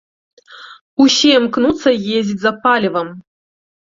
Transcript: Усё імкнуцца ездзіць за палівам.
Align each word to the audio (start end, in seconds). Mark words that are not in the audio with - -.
Усё 1.03 1.27
імкнуцца 1.41 1.89
ездзіць 2.17 2.39
за 2.45 2.51
палівам. 2.63 3.07